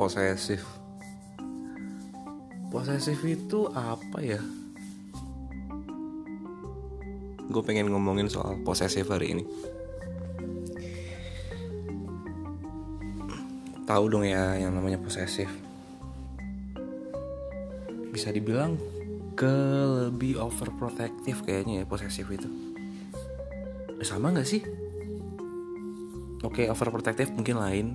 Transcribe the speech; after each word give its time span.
posesif? 0.00 0.64
Posesif 2.72 3.20
itu 3.28 3.68
apa 3.68 4.24
ya? 4.24 4.40
Gue 7.52 7.60
pengen 7.60 7.92
ngomongin 7.92 8.32
soal 8.32 8.56
posesif 8.64 9.12
hari 9.12 9.36
ini. 9.36 9.44
Tahu 13.84 14.04
dong 14.08 14.24
ya 14.24 14.56
yang 14.56 14.72
namanya 14.72 14.96
posesif? 14.96 15.52
Bisa 18.08 18.32
dibilang 18.32 18.80
ke 19.36 19.52
lebih 20.00 20.40
overprotective 20.40 21.44
kayaknya 21.44 21.84
ya 21.84 21.84
posesif 21.84 22.24
itu. 22.32 22.48
Sama 24.00 24.32
nggak 24.32 24.48
sih? 24.48 24.64
Oke 26.40 26.72
overprotective 26.72 27.36
mungkin 27.36 27.60
lain. 27.60 27.86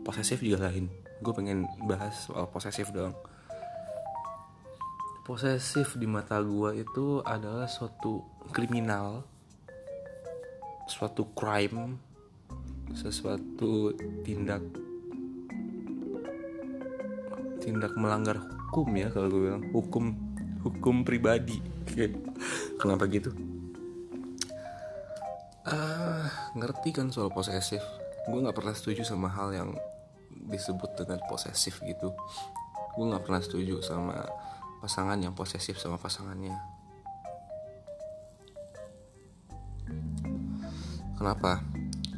Posesif 0.00 0.40
juga 0.40 0.72
lain 0.72 1.05
gue 1.20 1.32
pengen 1.32 1.68
bahas 1.86 2.28
soal 2.28 2.48
posesif 2.50 2.92
dong 2.92 3.14
posesif 5.24 5.98
di 5.98 6.06
mata 6.06 6.38
gue 6.38 6.82
itu 6.82 7.20
adalah 7.26 7.66
suatu 7.66 8.22
kriminal 8.54 9.26
suatu 10.86 11.34
crime 11.34 11.98
sesuatu 12.94 13.90
tindak 14.22 14.62
tindak 17.66 17.98
melanggar 17.98 18.38
hukum 18.76 18.92
ya 18.94 19.08
kalau 19.10 19.26
gue 19.32 19.42
bilang. 19.48 19.64
Hukum 19.72 20.04
hukum 20.62 21.02
pribadi. 21.02 21.58
Kenapa 22.80 23.08
gitu? 23.10 23.34
Ah 25.66 26.30
ngerti 26.54 26.92
kan 26.92 27.10
soal 27.10 27.32
posesif? 27.32 27.82
Gue 28.30 28.38
nggak 28.44 28.54
pernah 28.54 28.74
setuju 28.76 29.02
sama 29.02 29.32
hal 29.32 29.50
yang 29.50 29.70
disebut 30.48 30.96
dengan 30.98 31.20
posesif 31.26 31.82
gitu. 31.84 32.14
Gue 32.96 33.04
nggak 33.06 33.26
pernah 33.26 33.42
setuju 33.42 33.82
sama 33.84 34.24
pasangan 34.80 35.18
yang 35.18 35.34
posesif 35.34 35.76
sama 35.76 35.98
pasangannya. 35.98 36.56
Kenapa? 41.16 41.64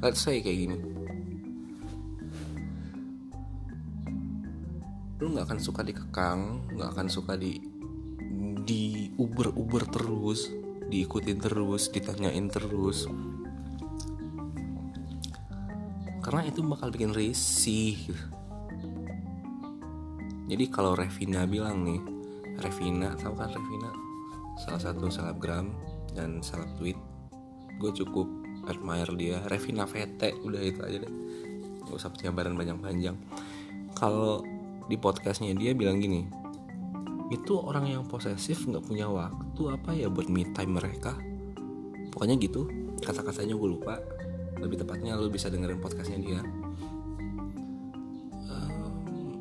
Let's 0.03 0.23
say 0.23 0.43
kayak 0.43 0.59
gini. 0.69 0.79
Lu 5.19 5.35
nggak 5.35 5.51
akan 5.51 5.59
suka 5.59 5.83
dikekang 5.83 6.71
nggak 6.79 6.91
akan 6.95 7.07
suka 7.11 7.35
di 7.35 7.59
di 8.69 9.09
uber 9.17 9.51
uber 9.57 9.89
terus 9.89 10.53
diikutin 10.89 11.39
terus 11.41 11.91
ditanyain 11.91 12.47
terus 12.53 13.09
karena 16.29 16.45
itu 16.45 16.61
bakal 16.61 16.93
bikin 16.93 17.17
risih 17.17 17.97
gitu. 17.97 18.25
jadi 20.45 20.65
kalau 20.69 20.93
Revina 20.93 21.49
bilang 21.49 21.89
nih 21.89 22.05
Revina 22.61 23.17
tahu 23.17 23.33
kan 23.33 23.49
Revina? 23.49 23.89
Salah 24.61 24.77
satu 24.77 25.09
selebgram 25.09 25.73
dan 26.13 26.45
seleb 26.45 26.69
tweet. 26.77 26.99
Gue 27.81 27.95
cukup 27.97 28.29
admire 28.69 29.09
dia. 29.17 29.41
Revina 29.49 29.89
Vete 29.89 30.37
udah 30.45 30.61
itu 30.61 30.85
aja 30.85 31.07
deh. 31.07 31.13
Gak 31.87 31.97
usah 31.97 32.13
penjabaran 32.13 32.61
panjang-panjang. 32.61 33.17
Kalau 33.97 34.45
di 34.85 35.01
podcastnya 35.01 35.57
dia 35.57 35.73
bilang 35.73 35.97
gini 35.97 36.29
itu 37.33 37.57
orang 37.57 37.89
yang 37.89 38.05
posesif 38.05 38.69
nggak 38.69 38.85
punya 38.85 39.09
waktu 39.09 39.63
apa 39.69 39.97
ya 39.97 40.13
buat 40.13 40.29
me 40.29 40.45
time 40.53 40.77
mereka? 40.77 41.17
Pokoknya 42.13 42.37
gitu. 42.37 42.69
Kata-katanya 43.01 43.57
gue 43.57 43.69
lupa 43.79 43.97
lebih 44.59 44.83
tepatnya 44.83 45.15
lo 45.15 45.31
bisa 45.31 45.47
dengerin 45.51 45.79
podcastnya 45.79 46.19
dia. 46.19 46.43
Um, 48.51 49.39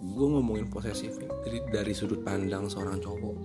gue 0.00 0.26
ngomongin 0.26 0.66
posesif 0.72 1.16
jadi 1.44 1.60
dari 1.68 1.92
sudut 1.92 2.24
pandang 2.24 2.68
seorang 2.68 3.00
cowok. 3.00 3.36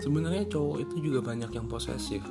Sebenarnya 0.04 0.48
cowok 0.48 0.76
itu 0.82 1.12
juga 1.12 1.20
banyak 1.24 1.52
yang 1.52 1.68
posesif. 1.68 2.24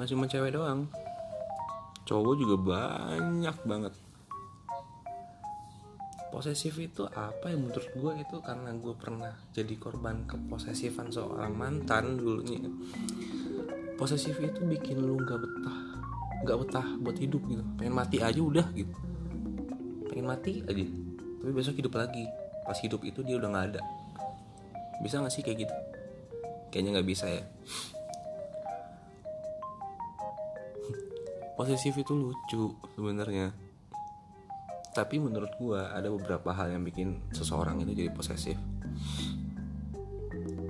Nggak 0.00 0.08
cuma 0.16 0.24
cewek 0.24 0.56
doang. 0.56 0.88
Cowok 2.08 2.34
juga 2.40 2.56
banyak 2.56 3.56
banget 3.68 3.92
posesif 6.30 6.78
itu 6.78 7.04
apa 7.10 7.50
ya 7.50 7.58
menurut 7.58 7.90
gue 7.90 8.12
itu? 8.22 8.36
Karena 8.40 8.70
gue 8.72 8.94
pernah 8.94 9.34
jadi 9.50 9.74
korban 9.76 10.24
keposesifan 10.24 11.10
seorang 11.10 11.52
mantan 11.52 12.16
dulunya. 12.16 12.62
Posesif 13.98 14.38
itu 14.40 14.64
bikin 14.64 15.02
lu 15.02 15.18
nggak 15.20 15.38
betah 15.42 15.78
nggak 16.40 16.58
betah 16.64 16.86
buat 17.02 17.18
hidup 17.18 17.42
gitu. 17.50 17.60
Pengen 17.76 17.92
mati 17.92 18.22
aja 18.22 18.40
udah 18.40 18.64
gitu. 18.72 18.94
Pengen 20.08 20.26
mati 20.30 20.64
aja. 20.64 20.86
Tapi 21.42 21.52
besok 21.52 21.76
hidup 21.76 21.98
lagi. 21.98 22.24
Pas 22.64 22.78
hidup 22.80 23.04
itu 23.04 23.20
dia 23.26 23.36
udah 23.36 23.50
nggak 23.50 23.66
ada. 23.74 23.82
Bisa 25.04 25.20
nggak 25.20 25.34
sih 25.34 25.42
kayak 25.44 25.68
gitu? 25.68 25.74
Kayaknya 26.72 26.90
nggak 26.96 27.08
bisa 27.10 27.26
ya. 27.28 27.44
Posesif 31.60 31.92
itu 31.92 32.16
lucu 32.16 32.72
sebenarnya 32.96 33.52
tapi 35.00 35.16
menurut 35.16 35.56
gua 35.56 35.96
ada 35.96 36.12
beberapa 36.12 36.52
hal 36.52 36.76
yang 36.76 36.84
bikin 36.84 37.24
seseorang 37.32 37.80
itu 37.80 38.04
jadi 38.04 38.12
posesif. 38.12 38.60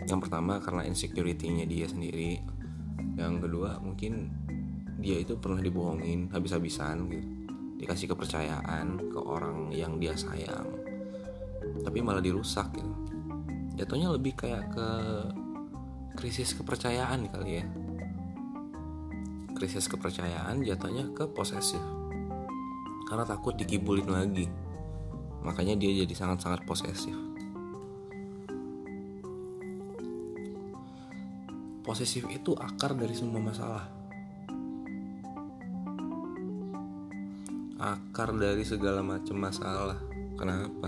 Yang 0.06 0.20
pertama 0.22 0.62
karena 0.62 0.86
insecurity-nya 0.86 1.66
dia 1.66 1.90
sendiri. 1.90 2.38
Yang 3.18 3.50
kedua 3.50 3.82
mungkin 3.82 4.30
dia 5.02 5.18
itu 5.18 5.34
pernah 5.34 5.58
dibohongin 5.58 6.30
habis-habisan 6.30 7.10
gitu. 7.10 7.26
Dikasih 7.82 8.14
kepercayaan 8.14 9.10
ke 9.10 9.18
orang 9.18 9.74
yang 9.74 9.98
dia 9.98 10.14
sayang. 10.14 10.78
Tapi 11.82 11.98
malah 11.98 12.22
dirusak 12.22 12.70
gitu. 12.78 12.94
Jatuhnya 13.82 14.14
lebih 14.14 14.38
kayak 14.38 14.70
ke 14.70 14.88
krisis 16.14 16.54
kepercayaan 16.54 17.26
kali 17.34 17.58
ya. 17.58 17.66
Krisis 19.58 19.90
kepercayaan 19.90 20.62
jatuhnya 20.62 21.10
ke 21.18 21.26
posesif 21.26 21.99
karena 23.10 23.26
takut 23.26 23.58
dikibulin 23.58 24.06
lagi. 24.06 24.46
Makanya 25.42 25.74
dia 25.74 26.06
jadi 26.06 26.14
sangat-sangat 26.14 26.62
posesif. 26.62 27.16
Posesif 31.82 32.30
itu 32.30 32.54
akar 32.54 32.94
dari 32.94 33.18
semua 33.18 33.42
masalah. 33.42 33.90
Akar 37.82 38.30
dari 38.38 38.62
segala 38.62 39.02
macam 39.02 39.42
masalah. 39.42 39.98
Kenapa? 40.38 40.86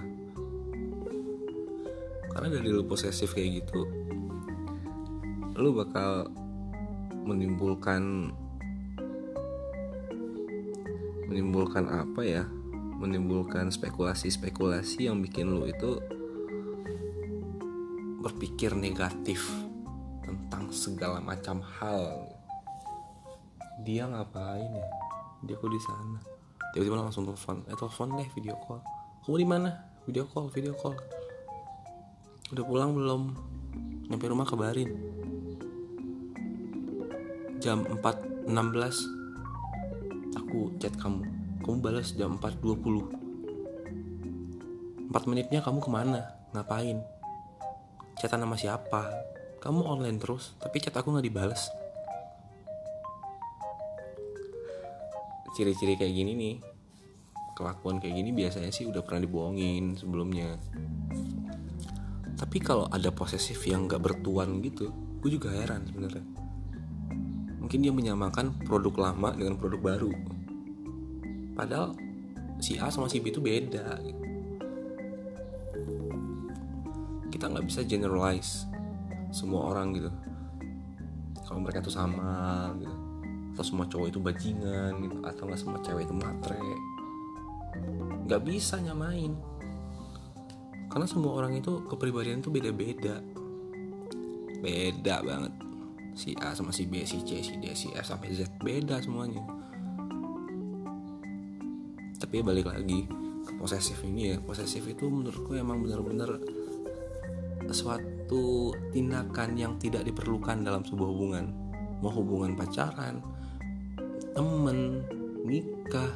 Karena 2.31 2.49
dari 2.55 2.71
lu 2.71 2.87
posesif 2.87 3.35
kayak 3.35 3.67
gitu 3.67 3.83
lu 5.63 5.77
bakal 5.77 6.27
menimbulkan 7.23 8.35
menimbulkan 11.33 11.89
apa 11.89 12.21
ya? 12.21 12.45
Menimbulkan 13.01 13.73
spekulasi-spekulasi 13.73 15.09
yang 15.09 15.25
bikin 15.25 15.49
lu 15.49 15.65
itu 15.65 15.97
berpikir 18.21 18.77
negatif 18.77 19.41
tentang 20.21 20.69
segala 20.69 21.25
macam 21.25 21.65
hal. 21.81 22.29
Dia 23.81 24.13
ngapain 24.13 24.77
ya? 24.77 24.89
Dia 25.49 25.57
kok 25.57 25.73
di 25.73 25.81
sana? 25.81 26.21
Tiba-tiba 26.77 27.01
langsung 27.01 27.25
telepon. 27.25 27.65
Eh 27.65 27.77
telepon 27.81 28.09
deh 28.21 28.29
video 28.37 28.55
call. 28.69 28.85
Kamu 29.25 29.37
di 29.41 29.49
mana? 29.49 29.71
Video 30.05 30.29
call 30.29 30.53
video 30.53 30.77
call. 30.77 31.01
Udah 32.53 32.65
pulang 32.69 32.93
belum? 32.93 33.23
Nyampe 34.13 34.29
rumah 34.29 34.45
kabarin. 34.45 34.93
Jam 37.57 37.89
4.16 37.89 39.22
aku 40.53 40.69
chat 40.77 40.93
kamu. 41.01 41.25
Kamu 41.65 41.81
balas 41.81 42.13
jam 42.13 42.37
4.20 42.37 45.09
4 45.09 45.17
menitnya 45.25 45.65
kamu 45.65 45.81
ke 45.81 45.89
mana? 45.89 46.29
Ngapain? 46.53 47.01
Chatan 48.21 48.45
sama 48.45 48.61
siapa? 48.61 49.09
Kamu 49.65 49.81
online 49.81 50.21
terus 50.21 50.53
tapi 50.61 50.77
chat 50.77 50.93
aku 50.93 51.09
nggak 51.09 51.25
dibalas. 51.25 51.73
Ciri-ciri 55.57 55.97
kayak 55.97 56.13
gini 56.13 56.37
nih. 56.37 56.61
Kelakuan 57.57 57.97
kayak 57.97 58.21
gini 58.21 58.37
biasanya 58.37 58.69
sih 58.69 58.85
udah 58.85 59.01
pernah 59.01 59.25
dibohongin 59.25 59.97
sebelumnya. 59.97 60.61
Tapi 62.37 62.61
kalau 62.61 62.93
ada 62.93 63.09
posesif 63.09 63.57
yang 63.65 63.89
gak 63.89 64.05
bertuan 64.05 64.61
gitu 64.61 64.93
gue 65.25 65.33
juga 65.33 65.49
heran 65.49 65.89
sebenarnya. 65.89 66.29
Mungkin 67.57 67.81
dia 67.81 67.93
menyamakan 67.97 68.69
produk 68.69 69.09
lama 69.09 69.33
dengan 69.33 69.57
produk 69.57 69.81
baru 69.81 70.42
padahal 71.53 71.97
si 72.63 72.79
A 72.81 72.89
sama 72.89 73.11
si 73.11 73.19
B 73.19 73.29
itu 73.29 73.43
beda 73.43 73.99
kita 77.33 77.49
nggak 77.49 77.67
bisa 77.67 77.81
generalize 77.83 78.71
semua 79.33 79.73
orang 79.73 79.97
gitu. 79.97 80.13
Kalau 81.43 81.59
mereka 81.59 81.81
itu 81.81 81.91
sama 81.91 82.71
gitu. 82.79 82.95
Atau 83.53 83.65
semua 83.65 83.89
cowok 83.89 84.07
itu 84.13 84.21
bajingan 84.21 84.93
gitu. 85.03 85.17
Atau 85.25 85.49
nggak 85.49 85.59
semua 85.59 85.81
cewek 85.83 86.05
itu 86.07 86.15
matre. 86.15 86.61
Nggak 88.29 88.43
bisa 88.45 88.79
nyamain. 88.79 89.35
Karena 90.93 91.09
semua 91.09 91.33
orang 91.41 91.57
itu 91.57 91.83
kepribadian 91.89 92.45
itu 92.45 92.53
beda-beda. 92.53 93.19
Beda 94.61 95.25
banget. 95.25 95.53
Si 96.13 96.37
A 96.37 96.53
sama 96.53 96.71
si 96.71 96.85
B 96.85 97.03
si 97.09 97.25
C 97.25 97.41
si 97.41 97.57
D 97.57 97.73
si 97.73 97.89
F 97.97 98.07
sampai 98.07 98.37
Z. 98.37 98.53
Beda 98.61 99.01
semuanya 99.01 99.41
tapi 102.33 102.41
balik 102.41 102.73
lagi 102.73 103.05
ke 103.45 103.53
posesif 103.61 104.01
ini 104.09 104.33
ya. 104.33 104.41
Posesif 104.41 104.89
itu 104.89 105.05
menurutku 105.05 105.53
emang 105.53 105.85
bener-bener 105.85 106.41
suatu 107.69 108.73
tindakan 108.89 109.53
yang 109.53 109.77
tidak 109.77 110.01
diperlukan 110.09 110.65
dalam 110.65 110.81
sebuah 110.81 111.13
hubungan. 111.13 111.53
Mau 112.01 112.09
hubungan 112.09 112.57
pacaran 112.57 113.21
temen 114.33 115.05
nikah. 115.45 116.09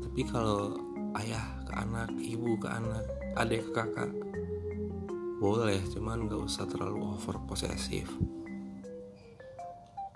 Tapi 0.00 0.20
kalau 0.24 0.80
ayah 1.20 1.60
ke 1.68 1.76
anak 1.76 2.16
ibu 2.16 2.56
ke 2.56 2.72
anak 2.72 3.04
adik 3.36 3.68
ke 3.68 3.84
kakak 3.84 4.08
boleh. 5.44 5.76
Cuman 5.92 6.24
nggak 6.24 6.40
usah 6.40 6.64
terlalu 6.64 7.04
over 7.04 7.36
posesif 7.44 8.08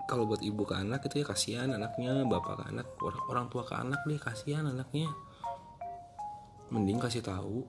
kalau 0.05 0.29
buat 0.29 0.41
ibu 0.45 0.61
ke 0.69 0.77
anak 0.77 1.09
itu 1.09 1.21
ya 1.21 1.25
kasihan 1.25 1.69
anaknya 1.73 2.21
bapak 2.29 2.61
ke 2.61 2.63
anak 2.69 2.87
orang 3.25 3.49
tua 3.49 3.65
ke 3.65 3.73
anak 3.73 4.05
deh 4.05 4.21
kasihan 4.21 4.69
anaknya. 4.69 5.09
Mending 6.69 7.01
kasih 7.01 7.25
tahu 7.25 7.65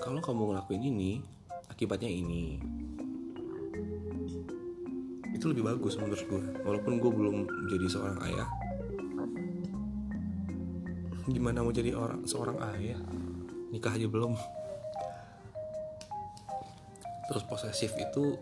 kalau 0.00 0.24
kamu 0.24 0.52
ngelakuin 0.52 0.82
ini 0.88 1.20
akibatnya 1.68 2.08
ini. 2.08 2.60
Itu 5.36 5.52
lebih 5.52 5.68
bagus 5.68 6.00
menurut 6.00 6.24
gue 6.24 6.42
walaupun 6.64 6.96
gue 6.96 7.12
belum 7.12 7.36
jadi 7.68 7.86
seorang 7.92 8.18
ayah. 8.24 8.48
Gimana 11.28 11.60
mau 11.60 11.72
jadi 11.72 11.92
orang 11.92 12.24
seorang 12.24 12.56
ayah? 12.76 13.00
Nikah 13.68 14.00
aja 14.00 14.08
belum. 14.08 14.32
Terus 17.30 17.44
posesif 17.46 17.92
itu 18.00 18.34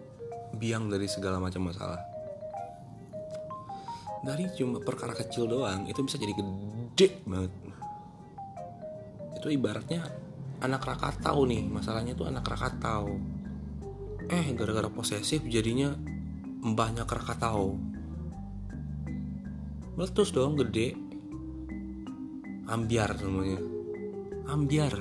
biang 0.54 0.88
dari 0.88 1.04
segala 1.10 1.36
macam 1.36 1.68
masalah 1.68 2.17
dari 4.28 4.44
cuma 4.52 4.76
perkara 4.76 5.16
kecil 5.16 5.48
doang 5.48 5.88
itu 5.88 6.04
bisa 6.04 6.20
jadi 6.20 6.36
gede 6.36 7.08
banget. 7.24 7.52
Itu 9.40 9.48
ibaratnya 9.48 10.04
anak 10.60 10.84
Rakatau 10.84 11.48
nih 11.48 11.64
masalahnya 11.64 12.12
tuh 12.12 12.28
anak 12.28 12.44
Rakatau. 12.44 13.16
Eh 14.28 14.52
gara-gara 14.52 14.92
posesif 14.92 15.40
jadinya 15.48 15.96
mbahnya 16.60 17.08
Krakatau 17.08 17.80
meletus 19.96 20.30
dong 20.30 20.60
gede. 20.60 20.92
Ambiar 22.68 23.16
semuanya. 23.16 23.64
Ambiar. 24.52 24.94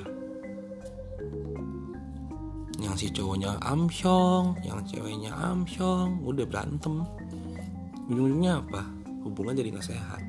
Yang 2.79 2.95
si 2.95 3.07
cowoknya 3.12 3.59
amsyong 3.59 4.56
yang 4.63 4.79
ceweknya 4.88 5.35
amsyong 5.35 6.24
udah 6.24 6.47
berantem. 6.47 7.03
Ujung-ujungnya 8.07 8.63
apa 8.63 8.96
hubungan 9.27 9.53
jadi 9.53 9.69
nggak 9.75 9.88
sehat. 9.88 10.21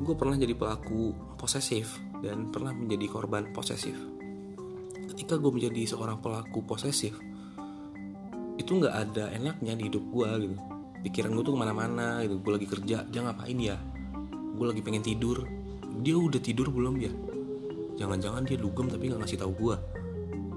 Gue 0.00 0.14
pernah 0.18 0.36
jadi 0.36 0.52
pelaku 0.52 1.14
posesif 1.38 1.96
dan 2.20 2.52
pernah 2.52 2.74
menjadi 2.76 3.08
korban 3.08 3.52
posesif. 3.54 3.96
Ketika 5.14 5.40
gue 5.40 5.52
menjadi 5.52 5.94
seorang 5.94 6.20
pelaku 6.20 6.64
posesif 6.64 7.16
itu 8.54 8.70
nggak 8.70 8.94
ada 8.94 9.32
enaknya 9.32 9.76
di 9.76 9.88
hidup 9.88 10.04
gue 10.10 10.28
gitu. 10.48 10.56
Pikiran 11.04 11.36
gue 11.36 11.44
tuh 11.44 11.52
ke 11.52 11.60
mana-mana 11.60 12.24
gitu. 12.24 12.40
Gue 12.40 12.52
lagi 12.56 12.66
kerja 12.68 13.04
dia 13.04 13.20
ngapain 13.20 13.58
ya? 13.60 13.76
Gue 14.56 14.66
lagi 14.72 14.80
pengen 14.80 15.04
tidur. 15.04 15.44
Dia 16.00 16.16
udah 16.18 16.40
tidur 16.42 16.68
belum 16.72 16.94
ya? 16.98 17.12
Jangan-jangan 17.94 18.42
dia 18.42 18.58
dugem 18.58 18.90
tapi 18.90 19.08
nggak 19.12 19.22
ngasih 19.22 19.38
tahu 19.38 19.52
gue 19.54 19.76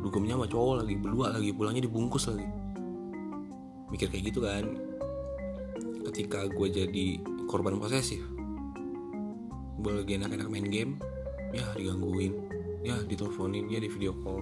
dugemnya 0.07 0.39
sama 0.39 0.47
cowok 0.47 0.75
lagi 0.83 0.93
berdua 0.95 1.27
lagi 1.35 1.49
pulangnya 1.51 1.83
dibungkus 1.83 2.31
lagi 2.31 2.47
mikir 3.91 4.11
kayak 4.11 4.31
gitu 4.31 4.39
kan. 4.43 4.63
Ketika 6.07 6.47
gue 6.47 6.67
jadi 6.71 7.05
korban 7.47 7.79
posesif 7.79 8.37
gue 9.77 9.93
lagi 9.93 10.17
enak-enak 10.17 10.49
main 10.49 10.67
game 10.67 10.91
ya 11.53 11.63
digangguin 11.77 12.33
ya 12.81 12.97
diteleponin 13.05 13.69
ya 13.69 13.77
di 13.77 13.89
video 13.89 14.11
call. 14.25 14.41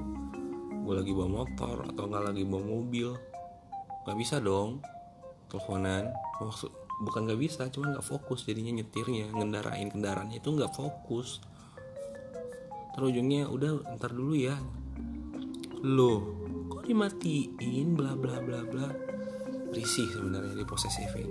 Gue 0.86 0.94
lagi 0.96 1.12
bawa 1.12 1.44
motor 1.44 1.86
atau 1.92 2.08
nggak 2.08 2.24
lagi 2.32 2.44
bawa 2.48 2.64
mobil 2.64 3.14
nggak 4.08 4.18
bisa 4.18 4.40
dong 4.40 4.80
teleponan. 5.52 6.08
Maksud 6.40 6.72
bukan 7.04 7.28
nggak 7.28 7.42
bisa 7.42 7.68
cuma 7.68 7.92
nggak 7.92 8.06
fokus 8.06 8.48
jadinya 8.48 8.80
nyetirnya 8.80 9.28
ngendarain 9.36 9.92
kendaraannya 9.92 10.40
itu 10.40 10.50
nggak 10.56 10.72
fokus. 10.72 11.44
Terus 12.96 13.06
ujungnya 13.12 13.52
udah 13.52 14.00
ntar 14.00 14.16
dulu 14.16 14.40
ya. 14.40 14.56
Loh 15.84 16.24
kok 16.72 16.88
dimatiin? 16.88 17.94
bla 17.94 18.16
bla 18.16 18.40
bla 18.40 18.64
bla 18.64 18.88
risih 19.76 20.08
sebenarnya 20.10 20.56
di 20.56 20.66
posesifin 20.66 21.30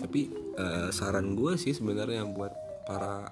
tapi 0.00 0.26
uh, 0.58 0.88
saran 0.92 1.38
gue 1.38 1.56
sih 1.56 1.72
sebenarnya 1.72 2.28
buat 2.28 2.52
para 2.84 3.30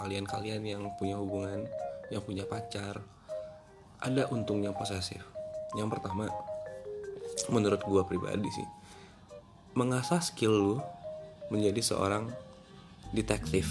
kalian-kalian 0.00 0.62
yang 0.64 0.82
punya 0.96 1.18
hubungan 1.18 1.68
yang 2.08 2.22
punya 2.24 2.46
pacar 2.46 3.02
ada 4.00 4.24
untungnya 4.32 4.72
posesif. 4.72 5.20
Yang 5.76 5.98
pertama 5.98 6.26
menurut 7.52 7.80
gue 7.84 8.02
pribadi 8.08 8.48
sih 8.50 8.68
mengasah 9.78 10.18
skill 10.18 10.50
lu 10.50 10.76
menjadi 11.52 11.78
seorang 11.78 12.32
detektif 13.14 13.66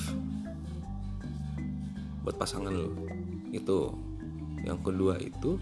buat 2.24 2.38
pasangan 2.38 2.72
lu. 2.72 2.94
Itu. 3.52 3.96
Yang 4.60 4.92
kedua 4.92 5.16
itu 5.18 5.56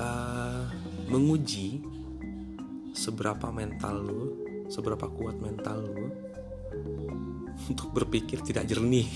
uh, 0.00 0.64
menguji 1.12 1.84
seberapa 2.96 3.52
mental 3.52 4.02
lu 4.02 4.24
seberapa 4.70 5.06
kuat 5.10 5.36
mental 5.38 5.82
lu 5.82 6.08
untuk 7.68 7.92
berpikir 7.92 8.40
tidak 8.40 8.64
jernih. 8.70 9.06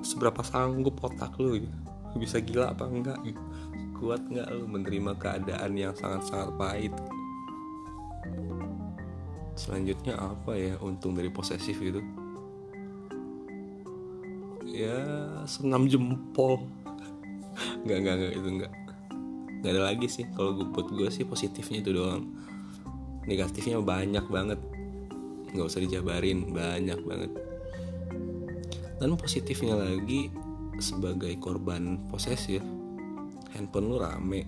Seberapa 0.00 0.40
sanggup 0.42 0.98
otak 1.02 1.36
lu 1.38 1.60
gitu. 1.60 1.78
bisa 2.12 2.44
gila 2.44 2.76
apa 2.76 2.84
enggak 2.84 3.18
gitu. 3.24 3.40
kuat 3.96 4.20
nggak 4.26 4.48
lu 4.58 4.66
menerima 4.66 5.12
keadaan 5.14 5.72
yang 5.78 5.94
sangat-sangat 5.94 6.50
pahit? 6.58 6.94
Selanjutnya 9.54 10.18
apa 10.18 10.58
ya 10.58 10.74
untung 10.82 11.14
dari 11.14 11.30
posesif 11.30 11.78
gitu? 11.78 12.02
Ya 14.66 14.98
senam 15.46 15.86
jempol. 15.86 16.66
Nggak 17.84 17.98
nggak 18.02 18.14
nggak 18.16 18.32
itu 18.38 18.48
nggak 18.62 18.72
nggak 19.62 19.72
ada 19.78 19.82
lagi 19.94 20.10
sih. 20.10 20.26
Kalau 20.34 20.58
gue 20.58 20.66
buat 20.66 20.90
gue 20.90 21.06
sih 21.14 21.22
positifnya 21.22 21.86
itu 21.86 21.94
doang. 21.94 22.26
Negatifnya 23.30 23.78
banyak 23.78 24.26
banget. 24.26 24.58
Nggak 25.54 25.66
usah 25.70 25.80
dijabarin 25.86 26.50
banyak 26.50 26.98
banget. 27.06 27.30
Dan 28.98 29.14
positifnya 29.14 29.78
lagi 29.78 30.34
sebagai 30.82 31.38
korban 31.38 32.10
posesif 32.10 32.58
handphone 33.54 33.86
lu 33.86 33.96
rame. 34.02 34.42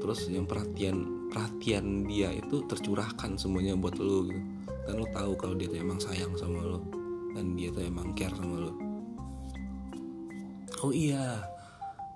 Terus 0.00 0.32
yang 0.32 0.48
perhatian 0.48 1.28
perhatian 1.28 2.08
dia 2.08 2.32
itu 2.32 2.64
tercurahkan 2.64 3.36
semuanya 3.36 3.76
buat 3.76 4.00
lu 4.00 4.32
gitu. 4.32 4.40
Dan 4.88 5.04
lu 5.04 5.06
tahu 5.12 5.32
kalau 5.36 5.52
dia 5.52 5.68
tuh 5.68 5.80
emang 5.84 6.00
sayang 6.00 6.32
sama 6.40 6.64
lu. 6.64 6.80
Dan 7.36 7.60
dia 7.60 7.68
tuh 7.68 7.84
emang 7.84 8.16
care 8.16 8.32
sama 8.32 8.56
lu. 8.56 8.72
Oh 10.80 10.92
iya 10.92 11.44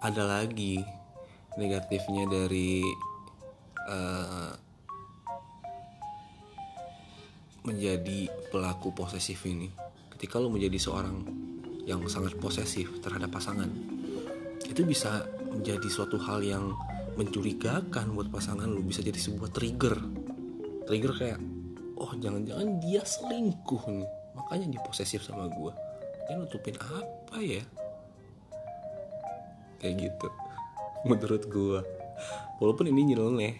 ada 0.04 0.24
lagi 0.24 0.97
negatifnya 1.58 2.24
dari 2.30 2.86
uh, 3.90 4.54
menjadi 7.66 8.30
pelaku 8.54 8.94
posesif 8.94 9.42
ini. 9.44 9.68
Ketika 10.14 10.38
lo 10.38 10.48
menjadi 10.48 10.78
seorang 10.78 11.26
yang 11.84 12.00
sangat 12.06 12.38
posesif 12.38 13.02
terhadap 13.02 13.34
pasangan 13.34 13.68
itu 14.68 14.84
bisa 14.84 15.24
menjadi 15.50 15.88
suatu 15.90 16.20
hal 16.20 16.44
yang 16.44 16.76
mencurigakan 17.18 18.14
buat 18.14 18.30
pasangan 18.30 18.70
lo 18.70 18.80
bisa 18.80 19.02
jadi 19.02 19.18
sebuah 19.18 19.50
trigger. 19.50 19.98
Trigger 20.86 21.12
kayak 21.18 21.38
oh 21.98 22.14
jangan-jangan 22.14 22.78
dia 22.78 23.02
selingkuh 23.02 23.82
nih 23.90 24.08
makanya 24.38 24.78
dia 24.78 24.82
posesif 24.86 25.26
sama 25.26 25.50
gue 25.50 25.74
dia 26.30 26.38
nutupin 26.38 26.76
apa 26.78 27.36
ya? 27.42 27.64
Kayak 29.82 29.94
gitu 30.06 30.28
menurut 31.06 31.46
gue 31.46 31.80
walaupun 32.58 32.90
ini 32.90 33.14
nyeleneh 33.14 33.54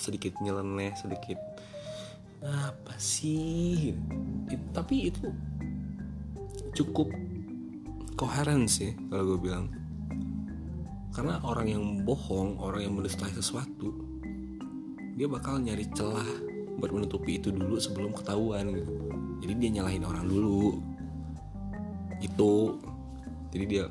sedikit 0.00 0.34
nyeleneh 0.42 0.96
sedikit 0.98 1.38
apa 2.42 2.98
sih? 2.98 3.94
It, 4.50 4.62
tapi 4.74 5.06
itu 5.14 5.30
cukup 6.74 7.14
koheren 8.18 8.66
sih 8.66 8.98
kalau 9.06 9.34
gue 9.34 9.46
bilang. 9.46 9.70
Karena 11.14 11.38
orang 11.44 11.66
yang 11.70 11.84
bohong 12.02 12.58
orang 12.58 12.88
yang 12.88 12.98
mendustai 12.98 13.30
sesuatu 13.30 13.92
dia 15.12 15.28
bakal 15.28 15.60
nyari 15.60 15.86
celah 15.92 16.26
buat 16.80 16.88
menutupi 16.90 17.36
itu 17.38 17.52
dulu 17.54 17.78
sebelum 17.78 18.10
ketahuan 18.16 18.74
gitu. 18.74 18.90
Jadi 19.44 19.52
dia 19.60 19.70
nyalahin 19.78 20.02
orang 20.08 20.26
dulu. 20.26 20.82
Itu. 22.18 22.80
Jadi 23.52 23.64
dia 23.68 23.84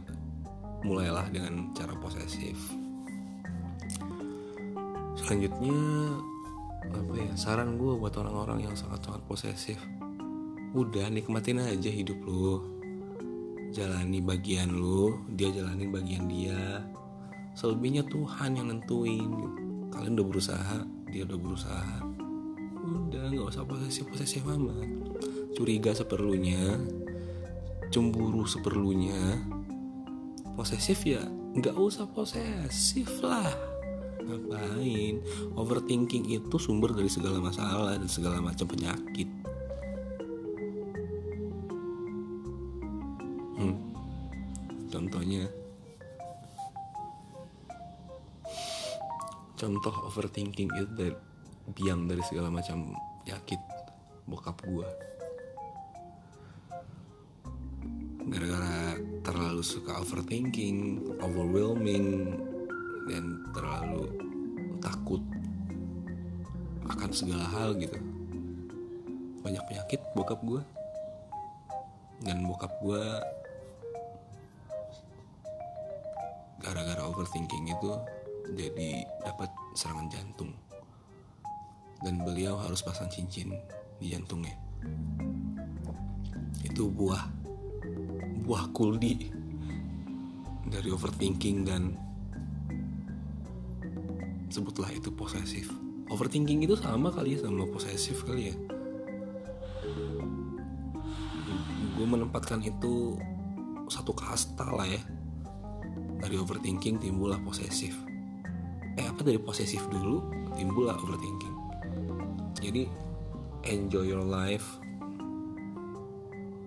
mulailah 0.81 1.29
dengan 1.29 1.69
cara 1.77 1.93
posesif 2.01 2.80
selanjutnya 5.31 5.79
apa 6.91 7.13
ya 7.15 7.31
saran 7.39 7.79
gue 7.79 7.95
buat 7.95 8.11
orang-orang 8.19 8.67
yang 8.67 8.75
sangat-sangat 8.75 9.23
posesif. 9.31 9.79
Udah 10.75 11.07
nikmatin 11.07 11.63
aja 11.63 11.87
hidup 11.87 12.19
lu. 12.27 12.59
Jalani 13.71 14.19
bagian 14.19 14.75
lu 14.75 15.23
dia 15.31 15.47
jalani 15.55 15.87
bagian 15.87 16.27
dia. 16.27 16.83
Selebihnya 17.55 18.03
Tuhan 18.11 18.59
yang 18.59 18.75
nentuin. 18.75 19.31
Kalian 19.95 20.19
udah 20.19 20.27
berusaha 20.27 20.77
dia 21.07 21.23
udah 21.23 21.39
berusaha. 21.39 21.95
Udah 22.83 23.31
nggak 23.31 23.55
usah 23.55 23.63
posesif 23.63 24.11
posesif 24.11 24.43
amat. 24.43 24.83
Curiga 25.55 25.95
seperlunya 25.95 26.75
cemburu 27.87 28.43
seperlunya. 28.43 29.39
Posesif 30.59 31.07
ya 31.07 31.23
nggak 31.55 31.79
usah 31.79 32.03
posesif 32.11 33.07
lah 33.23 33.70
ngapain? 34.31 35.19
Overthinking 35.59 36.31
itu 36.31 36.55
sumber 36.55 36.95
dari 36.95 37.11
segala 37.11 37.43
masalah 37.43 37.99
dan 37.99 38.07
segala 38.07 38.39
macam 38.39 38.63
penyakit. 38.63 39.27
Hmm. 43.59 43.75
contohnya. 44.87 45.45
Contoh 49.59 49.93
overthinking 50.09 50.73
itu 50.73 50.89
dari 50.97 51.13
biang 51.77 52.09
dari 52.09 52.23
segala 52.25 52.49
macam 52.49 52.97
penyakit 53.21 53.61
bokap 54.25 54.57
gua. 54.65 54.89
Gara-gara 58.31 58.97
terlalu 59.21 59.61
suka 59.61 60.01
overthinking, 60.01 61.05
overwhelming, 61.21 62.39
dan 63.09 63.45
terlalu 63.53 64.09
takut 64.81 65.21
akan 66.89 67.09
segala 67.13 67.45
hal 67.47 67.77
gitu. 67.77 67.97
Banyak 69.41 69.63
penyakit 69.65 70.01
bokap 70.13 70.41
gue 70.43 70.61
dan 72.21 72.45
bokap 72.45 72.69
gue 72.85 73.03
gara-gara 76.61 77.01
overthinking 77.09 77.73
itu 77.73 77.91
jadi 78.53 79.05
dapat 79.25 79.49
serangan 79.73 80.07
jantung. 80.11 80.51
Dan 82.01 82.25
beliau 82.25 82.57
harus 82.57 82.81
pasang 82.81 83.09
cincin 83.13 83.53
di 84.01 84.09
jantungnya. 84.09 84.57
Itu 86.65 86.89
buah 86.89 87.29
buah 88.41 88.73
kuldi 88.73 89.29
dari 90.65 90.89
overthinking 90.89 91.57
dan 91.61 91.93
sebutlah 94.51 94.91
itu 94.91 95.09
posesif. 95.15 95.71
Overthinking 96.11 96.67
itu 96.67 96.75
sama 96.75 97.07
kali 97.07 97.39
ya 97.39 97.47
sama 97.47 97.63
posesif 97.71 98.27
kali 98.27 98.51
ya. 98.51 98.55
Gue 101.95 102.05
menempatkan 102.05 102.59
itu 102.59 103.15
satu 103.87 104.11
kasta 104.11 104.67
lah 104.67 104.85
ya. 104.85 105.01
Dari 106.21 106.35
overthinking 106.37 106.99
timbullah 106.99 107.39
posesif. 107.41 107.95
Eh 108.99 109.07
apa 109.07 109.23
dari 109.23 109.39
posesif 109.39 109.81
dulu 109.87 110.19
timbullah 110.53 110.99
overthinking. 110.99 111.55
Jadi 112.59 112.83
enjoy 113.65 114.05
your 114.05 114.21
life. 114.21 114.77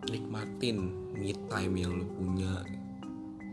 Nikmatin 0.09 0.93
me 1.15 1.37
time 1.47 1.75
yang 1.79 1.93
lu 2.01 2.07
punya. 2.19 2.65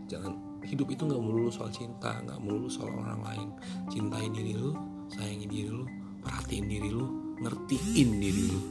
Jangan 0.10 0.41
hidup 0.66 0.88
itu 0.94 1.10
nggak 1.10 1.22
melulu 1.22 1.50
soal 1.50 1.74
cinta 1.74 2.22
nggak 2.22 2.40
melulu 2.42 2.70
soal 2.70 2.94
orang 2.94 3.22
lain. 3.26 3.50
Cintain 3.90 4.30
diri 4.30 4.54
lu 4.54 4.78
sayangi 5.10 5.48
diri 5.50 5.70
lu 5.70 5.86
perhatiin 6.22 6.66
diri 6.70 6.90
lu 6.94 7.08
ngertiin 7.42 8.10
diri 8.22 8.44
lu. 8.48 8.62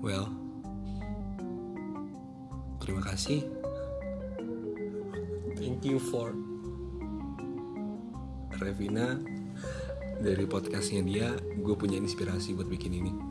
Well 0.00 0.26
terima 2.80 3.04
kasih. 3.04 3.44
Thank 5.60 5.84
you 5.84 6.00
for 6.00 6.32
Revina 8.56 9.20
dari 10.20 10.44
podcastnya 10.48 11.04
dia. 11.04 11.28
Gue 11.60 11.76
punya 11.76 12.00
inspirasi 12.00 12.56
buat 12.56 12.68
bikin 12.68 12.96
ini 12.96 13.29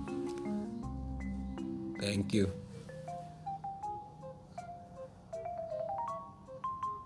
thank 2.09 2.33
you. 2.33 2.51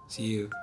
See 0.07 0.23
you 0.23 0.62